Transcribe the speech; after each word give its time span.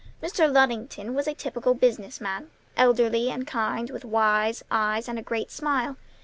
Mr. 0.19 0.51
Luddington 0.51 1.13
was 1.13 1.27
a 1.27 1.35
typical 1.35 1.75
business 1.75 2.19
man, 2.19 2.49
elderly 2.75 3.29
and 3.29 3.45
kind, 3.45 3.91
with 3.91 4.03
wise 4.03 4.63
eyes 4.71 5.07
and 5.07 5.19
a 5.19 5.21
great 5.21 5.51
smile. 5.51 5.95